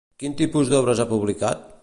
[0.21, 1.71] Quin tipus d'obres ha publicat?